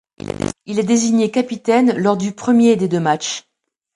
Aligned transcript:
Il 0.65 0.79
est 0.79 0.83
désigné 0.83 1.29
capitaine 1.29 1.95
lors 1.95 2.17
du 2.17 2.31
premier 2.33 2.75
des 2.75 2.87
deux 2.87 2.99
matchs. 2.99 3.43